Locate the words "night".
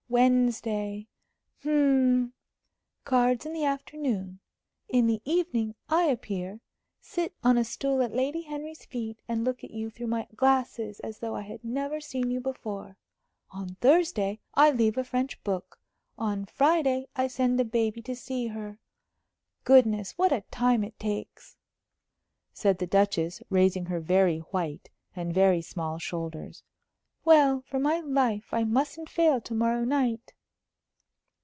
29.85-30.33